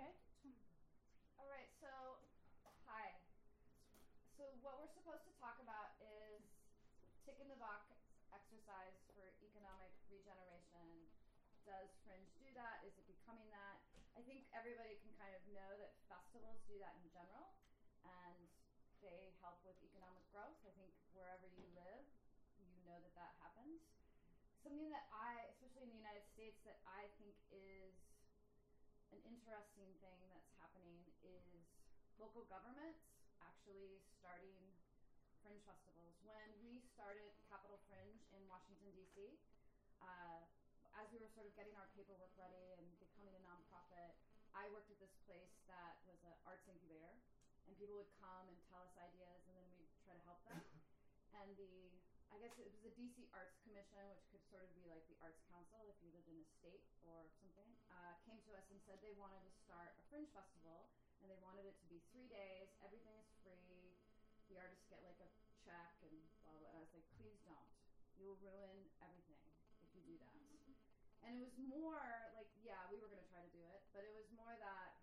[0.00, 0.16] Okay.
[1.36, 1.92] All right, so
[2.88, 3.20] hi.
[4.32, 6.40] So what we're supposed to talk about is
[7.28, 7.92] tick in the box
[8.32, 11.04] exercise for economic regeneration.
[11.68, 12.80] Does Fringe do that?
[12.88, 13.84] Is it becoming that?
[14.16, 17.52] I think everybody can kind of know that festivals do that in general,
[18.00, 18.48] and
[19.04, 20.56] they help with economic growth.
[20.64, 22.08] I think wherever you live,
[22.56, 23.84] you know that that happens.
[24.64, 27.36] Something that I, especially in the United States, that I think
[29.30, 31.62] interesting thing that's happening is
[32.18, 33.06] local governments
[33.38, 34.58] actually starting
[35.38, 36.18] fringe festivals.
[36.26, 39.38] When we started Capital Fringe in Washington, D.C.,
[40.02, 40.42] uh,
[40.98, 44.18] as we were sort of getting our paperwork ready and becoming a nonprofit,
[44.50, 47.14] I worked at this place that was an arts incubator,
[47.70, 50.58] and people would come and tell us ideas, and then we'd try to help them.
[51.38, 54.86] And the I guess it was the DC Arts Commission, which could sort of be
[54.86, 58.54] like the Arts Council if you lived in a state or something, uh, came to
[58.54, 61.86] us and said they wanted to start a fringe festival and they wanted it to
[61.90, 63.98] be three days, everything is free,
[64.46, 65.30] the artists get like a
[65.66, 66.14] check and
[66.46, 66.70] blah blah.
[66.70, 67.70] And I was like, please don't.
[68.14, 70.34] You'll ruin everything if you do that.
[71.26, 74.06] And it was more like, yeah, we were going to try to do it, but
[74.08, 74.96] it was more that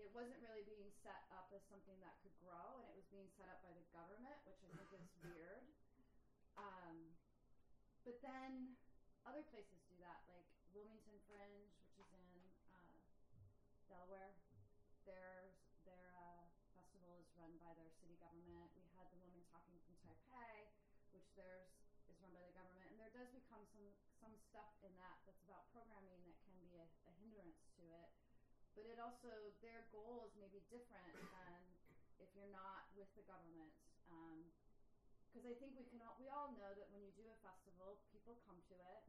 [0.00, 3.28] it wasn't really being set up as something that could grow, and it was being
[3.36, 5.66] set up by the government, which I think is weird.
[8.08, 8.72] But then
[9.28, 11.68] other places do that, like Wilmington Fringe,
[12.00, 12.40] which is in
[12.72, 12.96] uh,
[13.84, 14.32] Delaware.
[15.04, 15.52] Their
[15.84, 18.72] their uh, festival is run by their city government.
[18.80, 20.72] We had the woman talking from Taipei,
[21.12, 21.68] which theirs
[22.08, 25.44] is run by the government, and there does become some some stuff in that that's
[25.44, 28.08] about programming that can be a, a hindrance to it.
[28.72, 31.60] But it also their goal is maybe different than
[32.24, 33.76] if you're not with the government.
[34.08, 34.48] Um,
[35.38, 38.02] because I think we can all, we all know that when you do a festival,
[38.10, 39.06] people come to it.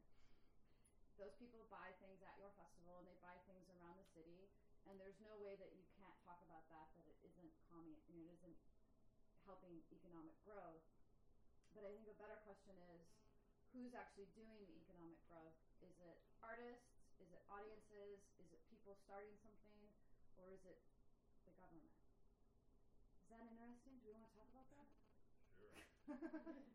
[1.18, 4.46] Those people buy things at your festival and they buy things around the city,
[4.86, 8.14] and there's no way that you can't talk about that that it isn't calming, you
[8.14, 8.62] know, it isn't
[9.42, 10.86] helping economic growth.
[11.74, 13.10] But I think a better question is
[13.74, 15.58] who's actually doing the economic growth?
[15.82, 16.94] Is it artists?
[17.18, 18.22] Is it audiences?
[18.38, 19.82] Is it people starting something?
[20.38, 20.78] Or is it
[21.50, 21.98] the government?
[23.18, 23.98] Is that interesting?
[23.98, 24.89] Do we want to talk about that?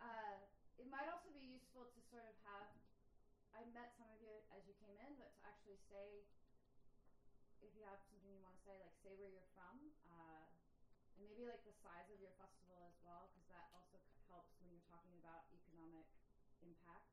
[0.00, 0.40] Uh,
[0.80, 2.64] it might also be useful to sort of have.
[3.52, 6.24] I met some of you as you came in, but to actually say,
[7.60, 10.48] if you have something you want to say, like say where you're from, uh,
[11.12, 14.00] and maybe like the size of your festival as well, because that also
[14.32, 16.08] helps when you're talking about economic
[16.64, 17.12] impact.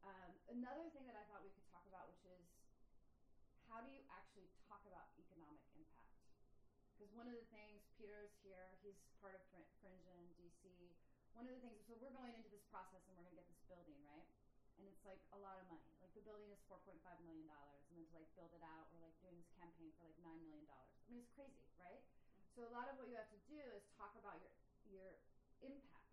[0.00, 2.48] Um, another thing that I thought we could talk about, which is
[3.68, 6.10] how do you actually talk about economic impact?
[7.00, 9.79] because one of the things Peter's here, he's part of DC.
[11.34, 13.48] One of the things, so we're going into this process and we're going to get
[13.48, 14.26] this building, right?
[14.78, 15.92] And it's like a lot of money.
[16.00, 19.04] Like the building is 4.5 million dollars, and then to like build it out, we're
[19.04, 20.96] like doing this campaign for like nine million dollars.
[21.04, 22.00] I mean, it's crazy, right?
[22.00, 22.56] Mm-hmm.
[22.56, 24.52] So a lot of what you have to do is talk about your
[24.88, 25.10] your
[25.60, 26.08] impact.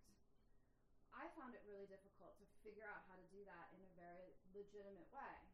[1.16, 4.36] I found it really difficult to figure out how to do that in a very
[4.54, 5.48] legitimate way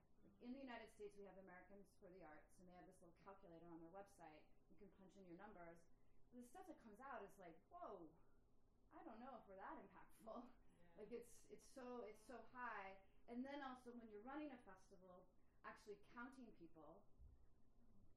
[0.44, 3.16] in the United States, we have Americans for the Arts, and they have this little
[3.24, 4.44] calculator on their website.
[4.68, 5.80] You can punch in your numbers.
[6.36, 8.04] The stuff that comes out is like, whoa,
[9.04, 10.48] I don't know if we're that impactful.
[10.48, 10.96] Yeah.
[10.96, 12.96] Like it's it's so it's so high.
[13.28, 15.28] And then also when you're running a festival,
[15.68, 17.04] actually counting people.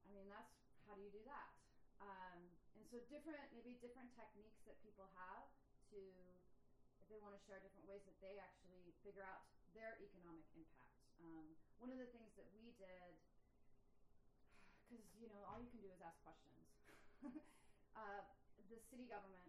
[0.07, 0.55] I mean, that's
[0.87, 1.51] how do you do that?
[1.99, 5.51] Um, and so different maybe different techniques that people have
[5.91, 5.99] to
[7.03, 9.43] if they want to share different ways that they actually figure out
[9.75, 11.03] their economic impact.
[11.19, 13.11] Um, one of the things that we did,
[14.87, 16.63] because you know all you can do is ask questions.
[17.99, 18.23] uh,
[18.71, 19.43] the city government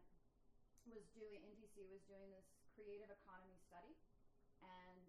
[0.92, 3.96] was doing in DC was doing this creative economy study,
[4.62, 5.00] and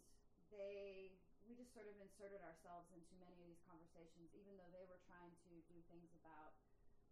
[0.51, 1.13] they
[1.49, 5.01] we just sort of inserted ourselves into many of these conversations, even though they were
[5.09, 6.53] trying to do things about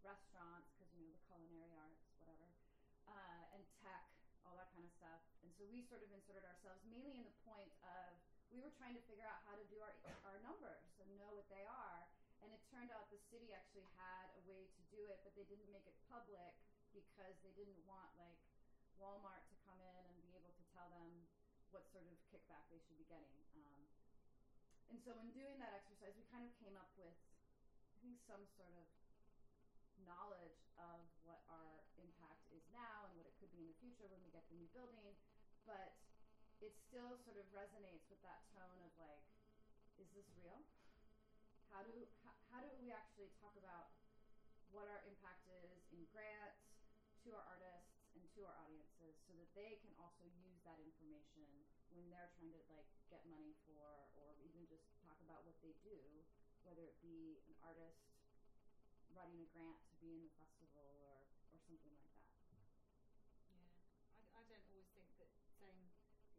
[0.06, 2.46] restaurants because you know the culinary arts, whatever,
[3.10, 4.06] uh, and tech
[4.46, 5.20] all that kind of stuff.
[5.42, 8.14] And so we sort of inserted ourselves mainly in the point of
[8.48, 9.92] we were trying to figure out how to do our
[10.24, 12.06] our numbers and know what they are.
[12.38, 15.44] And it turned out the city actually had a way to do it, but they
[15.50, 16.54] didn't make it public
[16.94, 18.38] because they didn't want like
[18.98, 21.26] Walmart to come in and be able to tell them
[21.70, 23.38] what sort of kickback they should be getting.
[23.54, 23.80] Um,
[24.90, 27.14] and so in doing that exercise, we kind of came up with,
[27.90, 28.86] I think, some sort of
[30.02, 34.08] knowledge of what our impact is now and what it could be in the future
[34.08, 35.12] when we get the new building,
[35.68, 35.98] but
[36.64, 39.22] it still sort of resonates with that tone of like,
[40.00, 40.62] is this real?
[41.68, 41.92] How do
[42.24, 43.92] how, how do we actually talk about
[44.72, 46.64] what our impact is in grants
[47.24, 48.87] to our artists and to our that
[49.58, 54.38] they can also use that information when they're trying to like get money for or
[54.46, 56.22] even just talk about what they do
[56.62, 58.12] whether it be an artist
[59.08, 62.28] running a grant to be in the festival or or something like that.
[63.48, 64.04] Yeah, I,
[64.36, 65.88] I don't always think that saying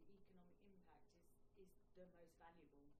[0.06, 2.94] the economic impact is, is the most valuable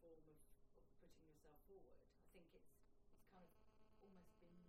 [0.00, 0.40] form of,
[0.74, 2.00] of putting yourself forward.
[2.00, 2.72] I think it's
[3.04, 3.52] it's kind of
[4.00, 4.64] almost been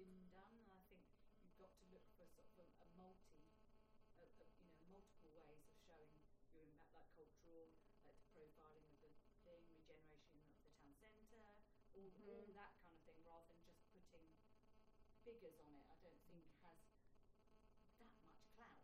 [0.00, 1.04] been done, and I think
[1.44, 3.36] you've got to look for sort of a, a multi,
[4.16, 6.16] a, a, you know, multiple ways of showing
[6.52, 7.12] your impact,
[7.64, 7.72] like
[8.06, 9.10] like the profiling of the
[9.44, 11.48] thing, regeneration of the town centre,
[11.94, 12.52] all all Mhm.
[12.52, 14.28] that kind of thing, rather than just putting
[15.24, 15.84] figures on it.
[15.88, 16.78] I don't think has that
[17.98, 18.20] much
[18.54, 18.82] clout.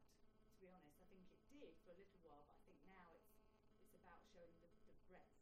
[0.52, 3.12] To be honest, I think it did for a little while, but I think now
[3.14, 3.30] it's
[3.78, 5.34] it's about showing the, the breadth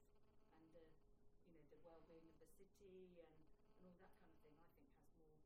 [0.56, 0.84] and the
[1.44, 3.32] you know the well-being of the city and,
[3.78, 4.54] and all that kind of thing.
[4.56, 5.38] I think has more.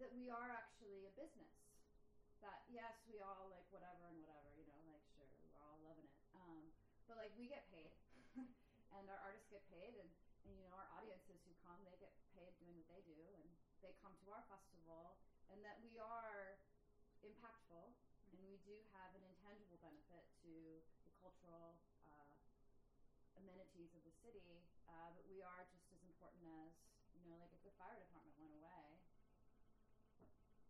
[0.00, 1.52] that we are actually a business.
[2.40, 6.08] That yes, we all like whatever and whatever, you know, like sure, we're all loving
[6.08, 6.16] it.
[6.32, 6.72] Um,
[7.04, 7.92] but like we get paid,
[8.96, 10.08] and our artists get paid, and,
[10.48, 13.44] and you know our audiences who come, they get paid doing what they do, and
[13.84, 15.18] they come to our festival,
[15.50, 16.58] and that we are
[17.22, 17.92] impactful,
[18.30, 22.38] and we do have an intangible benefit to the cultural uh,
[23.36, 26.72] amenities of the city, uh, but we are just as important as
[27.20, 28.96] you know, like if the fire department went away,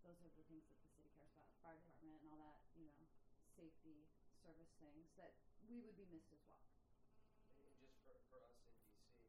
[0.03, 2.83] those are the things that the city cares about, fire department and all that, you
[2.89, 2.99] know,
[3.55, 4.09] safety
[4.43, 5.37] service things that
[5.69, 6.65] we would be missed as well.
[7.29, 9.21] And and just for, for us in DC,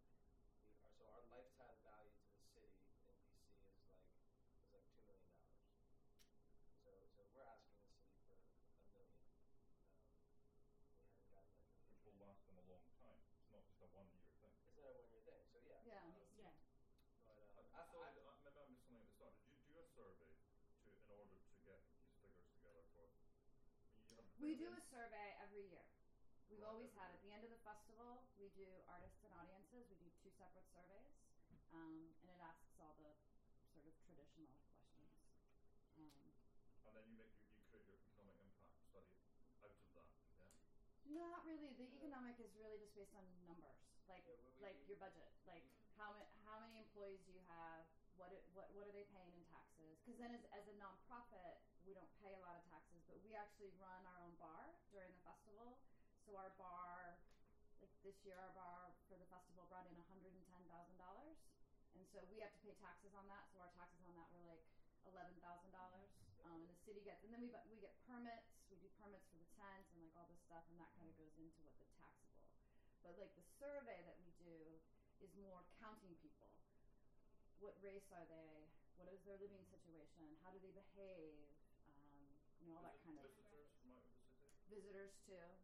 [1.03, 3.51] so our lifetime value to the city in DC is like
[4.63, 5.83] is like two million dollars.
[6.85, 8.71] So so we're asking the city for a million.
[8.95, 11.89] Um, we haven't gotten that million.
[11.91, 12.23] which will yet.
[12.23, 13.19] last them a long time.
[13.41, 14.55] It's not just a one year thing.
[14.63, 15.43] It's not a one year thing.
[15.51, 15.81] So yeah.
[15.83, 16.03] Yeah.
[16.05, 16.53] Um, yeah.
[17.27, 19.35] But I, um, I thought, uh, maybe I missed something at the start.
[19.43, 20.33] Did you do a survey
[20.85, 23.09] to, in order to get these figures together for?
[24.09, 25.87] You have We do a survey every year.
[26.51, 28.27] We've always had at the end of the festival.
[28.35, 29.87] We do artists and audiences.
[29.87, 31.15] We do two separate surveys,
[31.71, 33.15] um, and it asks all the
[33.71, 35.23] sort of traditional questions.
[35.95, 36.35] Um,
[36.83, 39.15] And then you make your, you create your economic impact study
[39.63, 40.51] out of that.
[41.07, 41.31] Yeah.
[41.31, 41.71] not really.
[41.79, 43.79] The economic is really just based on numbers,
[44.11, 45.63] like Yeah, we- we- like your budget, like
[45.95, 47.87] how many how many employees do you have.
[48.19, 49.97] What, it, what what are they paying in taxes?
[50.05, 51.57] Because then, as, as a nonprofit,
[51.87, 55.11] we don't pay a lot of taxes, but we actually run our own bar during
[55.11, 55.83] the festival.
[56.23, 57.19] So our bar,
[57.83, 60.43] like this year, our bar for the festival brought in one hundred and
[62.13, 63.49] so we have to pay taxes on that.
[63.49, 64.61] So our taxes on that were like
[65.09, 66.13] eleven thousand dollars.
[66.45, 68.53] Um, and the city gets, and then we we get permits.
[68.69, 71.17] We do permits for the tent and like all this stuff, and that kind of
[71.17, 72.45] goes into what the taxable.
[73.01, 74.77] But like the survey that we do
[75.25, 76.53] is more counting people.
[77.65, 78.69] what race are they?
[79.01, 80.37] What is their living situation?
[80.45, 81.49] How do they behave?
[82.73, 84.49] All that Is it kind of Visitors from out of the city?
[84.69, 85.57] visitors too.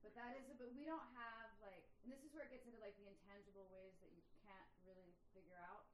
[0.00, 2.64] But that is, a, but we don't have like, and this is where it gets
[2.66, 5.84] into like the intangible ways that you can't really figure out.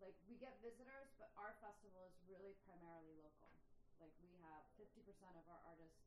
[0.00, 3.52] Like we get visitors, but our festival is really primarily local.
[3.98, 6.00] Like we have fifty percent of our artists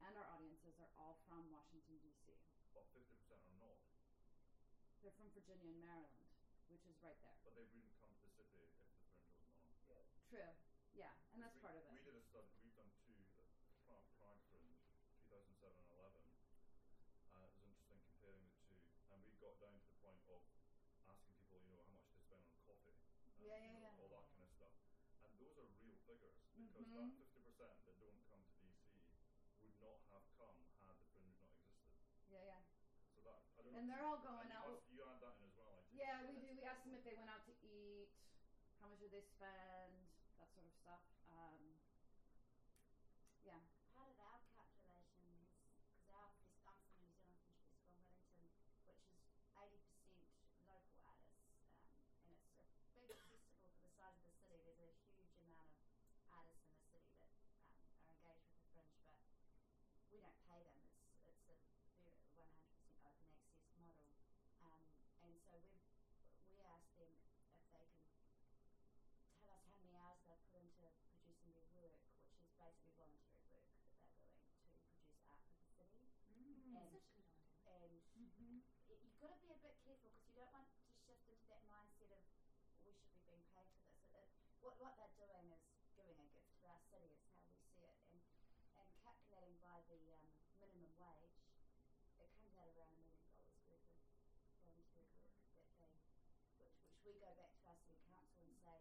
[0.00, 2.38] and our audiences are all from Washington D.C.
[2.72, 3.76] But fifty percent are not.
[5.02, 6.26] They're from Virginia and Maryland,
[6.68, 7.36] which is right there.
[7.42, 9.66] But they wouldn't come to the city if the fringe wasn't on.
[9.86, 10.04] Yeah.
[10.28, 10.54] True.
[10.92, 11.90] Yeah, and that's we, part of it.
[11.90, 12.50] We did a study.
[12.62, 13.14] We've done two.
[13.70, 14.74] The Prague, Prague Fringe,
[15.28, 16.24] 2007 and 11.
[17.30, 18.80] Uh, it was interesting comparing the two,
[19.10, 20.40] and we got down to the point of
[21.06, 22.96] asking people, you know, how much they spend on coffee.
[23.22, 23.94] And, Yeah, you yeah, know, yeah.
[23.94, 24.72] All that kind of stuff.
[25.22, 27.10] And those are real figures because Mhm.
[27.14, 28.66] that 50% that don't come to
[29.60, 31.92] DC would not have come had the fringe not existed.
[32.26, 32.60] Yeah, yeah.
[33.14, 33.74] So that I don't.
[33.74, 35.94] And they're all going out- must- You add that in as well, I think.
[35.96, 36.54] Yeah, we do.
[36.54, 38.10] We ask them if they went out to eat,
[38.78, 41.02] how much did they spend, that sort of stuff.
[41.26, 41.78] Um,
[43.42, 43.60] yeah.
[43.94, 45.50] Part of our calculations,
[45.90, 50.28] because our fest- I'm from New Zealand Fringe Festival in Wellington, which is 80%
[50.62, 51.90] local artists, um,
[52.22, 52.46] and it's
[52.78, 54.74] a big festival for the size of the city.
[54.76, 55.82] There's a huge amount of
[56.30, 59.26] artists in the city that um, are engaged with the Fringe, but
[60.10, 60.84] we don't pay them.
[61.24, 64.12] It's it's a 100% open access model,
[64.60, 64.84] um,
[65.24, 65.80] and so we
[66.52, 68.04] we asked them if they can
[69.40, 70.84] tell us how many hours they've put into
[71.16, 71.96] producing their work,
[72.28, 76.04] which is basically voluntary work that they're doing to produce art for the city.
[76.28, 76.76] Mm.
[76.76, 77.88] And- That's a good idea.
[77.88, 78.60] And Mm-hmm.
[78.90, 81.46] it, you've got to be a bit careful because you don't want to shift into
[81.48, 82.20] that mindset of
[82.84, 83.98] we should be being paid for this.
[84.12, 85.62] It, it, what what they're doing is
[85.96, 87.14] giving a gift to our city.
[87.14, 88.18] Is how we see it, and
[88.78, 90.26] and calculating by the um,
[90.62, 91.38] minimum wage,
[92.18, 93.86] it comes out around a million dollars
[94.60, 95.64] worth of volunteer work that they,
[96.58, 98.78] which which we go back to our city council and say,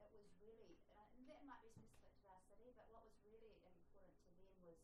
[0.00, 3.52] it was really and that might be specific to our city but what was really
[3.52, 4.80] important to them was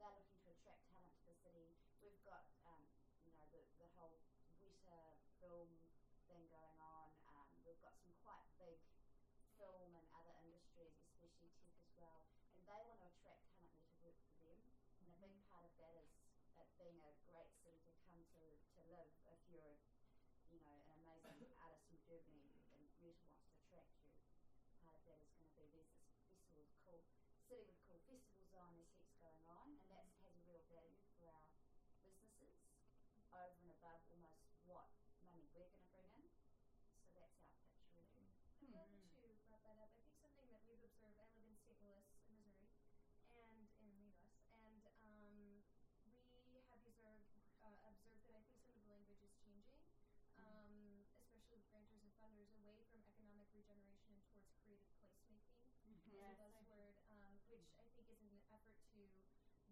[0.00, 1.68] they're looking to attract talent to the city.
[2.00, 2.88] We've got um,
[3.28, 4.16] you know the, the whole
[4.64, 5.12] Weta
[5.44, 5.68] film
[6.24, 8.80] thing going on um, we've got some quite big
[9.60, 12.24] film and other industries especially tech as well
[12.56, 14.60] and they want to attract talent there to work for them.
[14.98, 16.10] And a big part of that is
[16.58, 19.08] it being a great city to come to to live.
[19.30, 19.76] If you're,
[20.52, 24.12] you know, an amazing artist from Germany and Weta wants to attract you,
[24.84, 25.86] part of that is going to be
[26.52, 28.76] there's this festival called city with cool festivals on.
[28.76, 31.48] There's heaps going on, and that has a real value for our
[32.04, 32.52] businesses
[33.32, 34.36] over and above almost
[34.68, 34.92] what
[35.24, 36.28] money we're going to bring in.
[37.08, 38.28] So that's our pitch really.
[38.60, 38.68] Hmm.
[38.68, 39.88] I'm glad that you brought that up.
[39.96, 41.16] I think something that we've observed.
[41.16, 41.80] I live in St.
[41.80, 44.12] Louis, Missouri, and in the U.S.
[44.52, 45.64] And um,
[46.52, 47.32] we have observed
[47.64, 49.80] uh, observed that I think some of the language is changing,
[50.36, 55.40] um, especially with grantors and funders, away from economic regeneration and towards creative placemaking
[56.08, 56.40] Yes.
[56.40, 59.02] as a buzzword, um, which I think is an effort to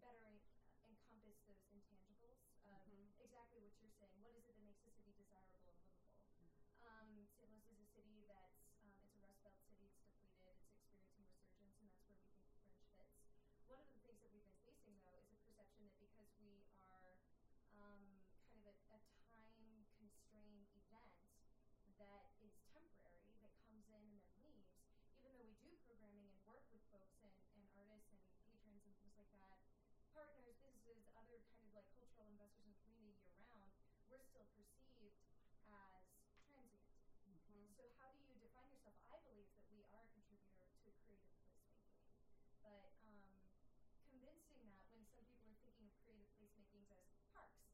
[0.02, 0.42] better en-
[0.90, 3.14] encompass those intangibles of Mhm.
[3.22, 4.20] exactly what you're saying.
[4.22, 6.02] What is it that makes a city desirable and livable?
[6.82, 7.48] Um, St.
[7.50, 9.86] Louis is a city that's um, it's a Rust Belt city.
[9.90, 10.70] It's depleted.
[10.70, 13.18] It's experiencing resurgence, and that's where we think the fringe fits.
[13.66, 16.62] One of the things that we've been facing, though, is a perception that because we
[16.78, 17.18] are
[17.74, 19.00] um, kind of a, a
[19.34, 21.18] time constrained event
[21.98, 24.70] that is temporary, that comes in and then leaves,
[25.18, 28.94] even though we do programming and work with folks and, and artists and patrons and
[29.02, 29.58] things like that,
[30.12, 33.72] partners, businesses, other kind of like cultural investors in the community year round,
[34.16, 35.20] we're still perceived
[35.68, 36.00] as
[36.48, 36.88] transient.
[37.28, 37.76] Mhm.
[37.76, 38.94] So how do you define yourself?
[39.12, 42.00] I believe that we are a contributor to creative placemaking,
[42.62, 43.44] but um,
[44.08, 47.68] convincing that when some people are thinking of creative placemakings as parks,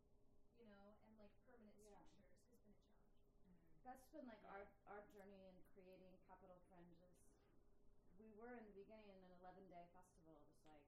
[0.57, 2.03] you know, and like permanent Yeah.
[2.11, 2.83] structures has been a
[3.23, 3.63] challenge.
[3.85, 7.15] That's been like our our journey in creating Capital Fringes.
[8.17, 10.85] We were in the beginning an 11 day festival, just like,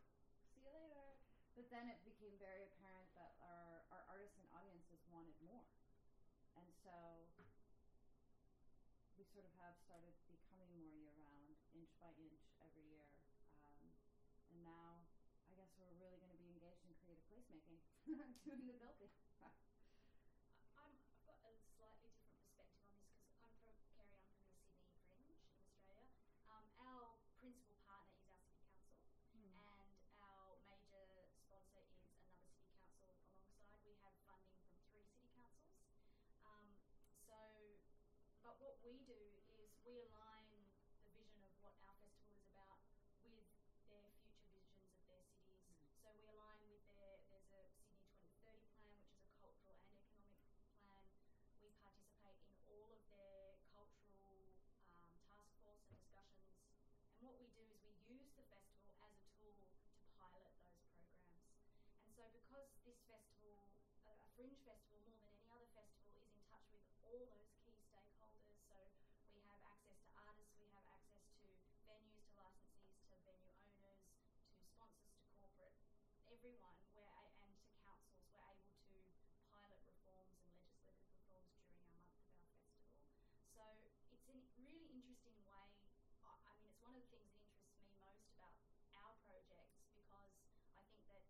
[0.00, 0.16] phew,
[0.52, 1.16] see you later.
[1.54, 2.99] But then it became very apparent
[6.84, 7.28] so
[9.16, 13.12] we sort of have started becoming more year round, inch by inch every year.
[13.60, 13.92] Um,
[14.48, 15.04] and now
[15.44, 17.84] I guess we're really going to be engaged in creative placemaking,
[18.44, 19.12] doing the building.
[39.10, 39.26] do
[39.58, 40.46] is we align
[41.02, 42.78] the vision of what our festival is about
[43.26, 43.50] with
[43.90, 45.66] their future visions of their cities.
[45.66, 45.74] Mm.
[45.98, 47.66] So we align with their, there's a
[47.98, 51.10] Sydney 2030 plan, which is a cultural and economic plan.
[51.58, 54.46] We participate in all of their cultural
[54.78, 56.54] um, task force and discussions.
[57.10, 60.78] And what we do is we use the festival as a tool to pilot those
[60.86, 61.50] programs.
[61.98, 63.58] And so, because this festival,
[64.06, 67.49] a fringe festival more than any other festival, is in touch with all those
[76.40, 78.96] everyone where and to councils were able to
[79.52, 82.96] pilot reforms and legislative reforms during our month of our festival.
[83.52, 83.60] So
[84.08, 85.68] it's a really interesting way.
[86.24, 88.56] I mean, it's one of the things that interests me most about
[88.96, 90.32] our projects because
[90.72, 91.28] I think that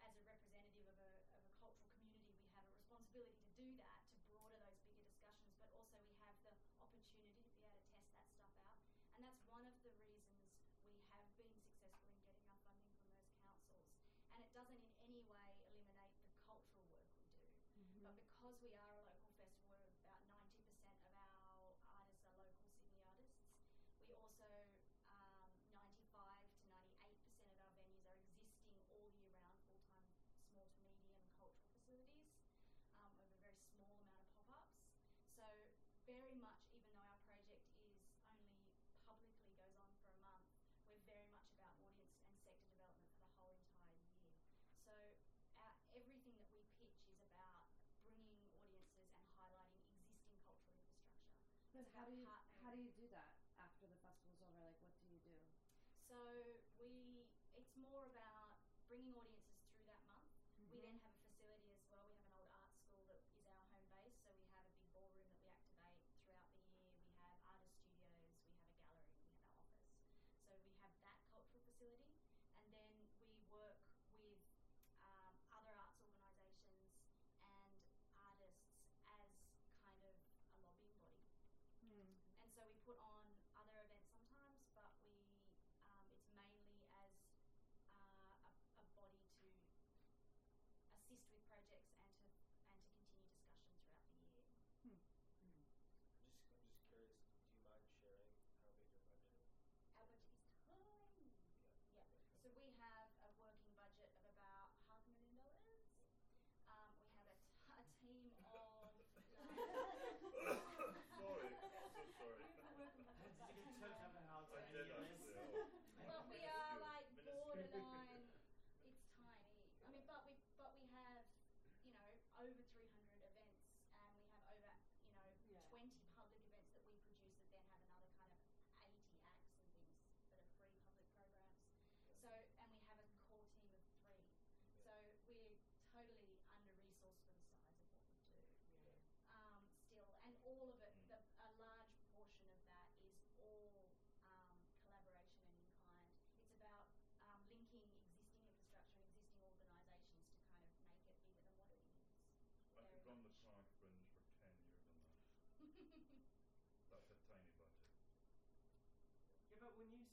[0.00, 3.68] as a representative of a, of a cultural community, we have a responsibility to do
[3.76, 4.17] that, to
[18.62, 18.97] we are
[51.78, 52.26] But how do you
[52.58, 53.37] how do you do that?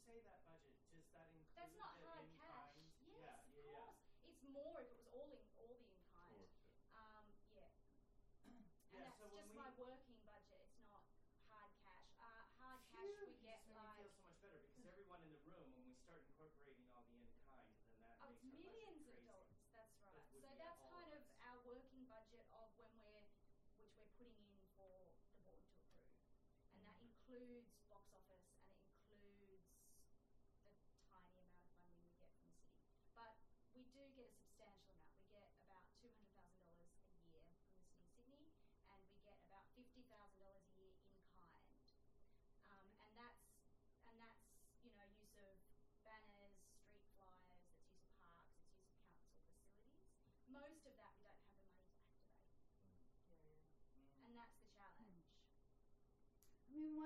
[0.05, 2.77] say that budget, does that include That's not the hard in cash.
[3.01, 3.97] Yes, yeah, of yeah, course.
[4.21, 6.45] It's more if it was all in all the in kind.
[6.93, 7.73] Um, yeah.
[8.93, 10.69] and Yeah, that's so just my working budget.
[10.69, 11.01] It's not
[11.49, 12.05] hard cash.
[12.21, 15.21] Uh, hard cash we you get just made me feel so much better because everyone
[15.25, 18.15] in the room, when we start incorporating all the in kind, then that of makes
[18.21, 19.57] our budget millions of dollars.
[19.73, 20.23] That's right.
[20.31, 21.27] would so that's kind of of us.
[21.41, 23.25] our working budget of when we're,
[23.81, 26.23] which we're putting in for the board to approve,
[26.71, 27.07] and that mm-hmm.
[27.07, 27.74] includes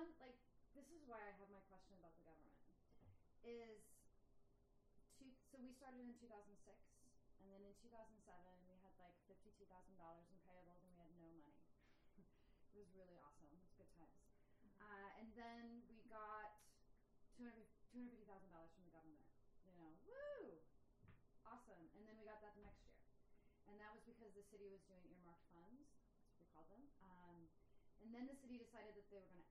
[0.09, 0.41] one like
[0.73, 2.57] this is why I have my question about the government
[3.45, 3.85] is
[5.21, 6.49] two, so we started in 2006
[7.37, 8.17] and then in 2007
[8.65, 11.53] we had like $52,000 in payables and we had no money.
[12.73, 13.53] it was really awesome.
[13.53, 14.17] It was good times.
[14.65, 14.81] Mm-hmm.
[14.81, 16.57] Uh, and then we got
[17.37, 19.29] $250,000 from the government.
[19.61, 20.57] You know, woo!
[21.45, 21.85] Awesome.
[21.93, 22.97] And then we got that the next year.
[23.69, 25.85] And that was because the city was doing earmarked funds.
[26.17, 26.83] That's what we called them.
[27.05, 27.45] Um,
[27.99, 29.48] and then the city decided that they were going to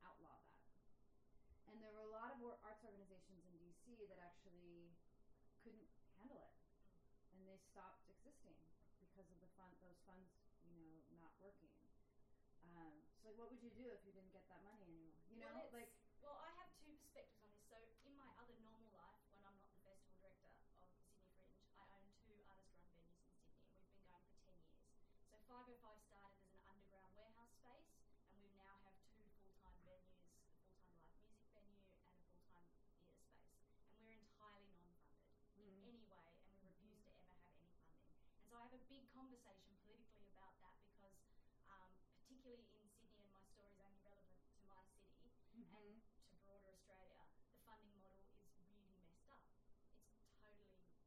[5.69, 6.57] couldn't handle it.
[7.37, 8.57] And they stopped existing
[8.97, 10.33] because of the fund, those funds,
[10.65, 11.77] you know, not working.
[12.65, 15.13] Um, so, like, what would you do if you didn't get that money anymore?
[15.29, 17.63] You know, well, like, well, I have two perspectives on this.
[17.69, 21.05] So, in my other normal life, when I'm not the festival director of the Sydney
[21.07, 21.39] Fringe,
[21.77, 24.91] I own two artist-run venues in Sydney, and we've been going for ten years.
[25.31, 27.87] So, 505 started as an underground warehouse space,
[28.33, 32.67] and we now have two full-time venues: a full-time live music venue and a full-time
[32.75, 33.31] theatre space.
[33.95, 35.83] And we're entirely non-funded in Mm.
[35.87, 37.83] any way, and we refuse to ever have any funding.
[38.33, 41.19] And so, I have a big conversation politically about that because,
[41.69, 44.81] um, particularly in Sydney, and my story is only relevant to my
[45.21, 45.99] city Mm-hmm.
[46.07, 49.43] and to broader Australia, the funding model is really messed up.
[50.23, 51.03] It's totally fucked.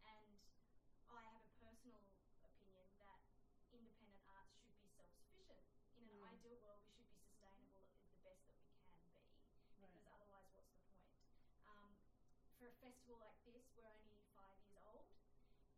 [0.00, 0.38] And
[1.08, 1.98] I have a personal
[2.40, 3.20] opinion that
[3.72, 5.60] independent arts should be self sufficient.
[5.96, 6.22] In an Mm.
[6.22, 9.26] ideal world, we should be sustainable as the best that we can be,
[9.76, 9.92] Right.
[9.92, 11.10] because otherwise, what's the point?
[11.66, 11.98] Um,
[12.56, 15.06] for a festival like this, we're only five years old.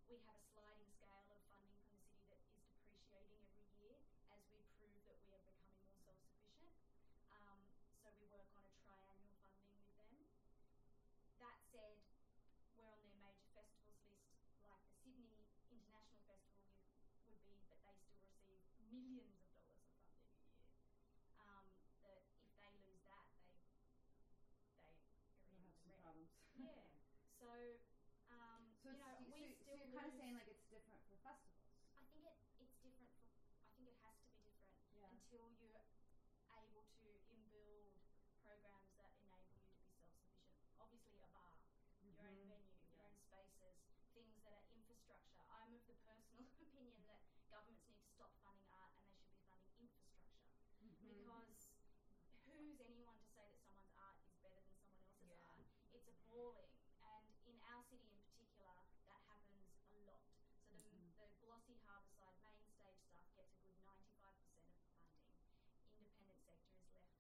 [0.09, 4.01] We have a sliding scale of funding from the city that is depreciating every year
[4.33, 6.73] as we prove that we are becoming more self sufficient.
[7.29, 7.69] Um,
[8.01, 10.17] so we work on a triannual funding with them.
[11.39, 11.99] That said,
[12.75, 14.33] we're on their major festivals list,
[14.65, 16.91] like the Sydney International Festival would,
[17.29, 17.95] would be, but they
[18.41, 20.57] still receive millions of dollars of funding a year.
[21.39, 21.71] Um,
[22.03, 23.71] that if they lose that, they
[24.59, 26.03] they are We'll in have the some red.
[26.03, 26.31] problems.
[26.55, 26.89] Yeah.
[27.39, 27.79] So,
[28.29, 30.47] um, So, you it's, know, so, we so still you're kind of lose- saying like
[30.47, 31.75] it's different for festivals.
[31.97, 33.31] I think it, it's different for.
[33.63, 35.18] I think it has to be different Yeah.
[35.37, 35.85] Until
[36.33, 37.93] you're able to inbuild
[38.41, 40.57] programs that enable you to be self-sufficient.
[40.81, 42.17] Obviously, a bar, your own Mhm.
[42.17, 42.57] venue,
[42.89, 43.77] your own spaces,
[44.17, 45.45] things that are infrastructure.
[45.53, 47.21] I'm of the personal opinion that
[47.53, 50.49] governments need to stop funding art and they should be funding infrastructure
[50.81, 50.97] Mhm.
[51.05, 51.77] because
[52.49, 55.45] who's anyone to say that someone's art is better than someone else's Yeah.
[55.45, 55.61] art?
[55.93, 56.73] It's appalling,
[57.05, 58.73] and in our city in particular,
[59.05, 60.25] that happens a lot.
[60.69, 61.13] So the, Mhm.
[61.21, 65.29] the glossy Harbourside main stage stuff gets a good 95% of the funding.
[65.99, 67.11] Independent sector is left